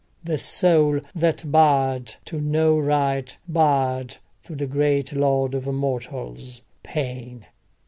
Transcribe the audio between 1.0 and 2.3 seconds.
that bowed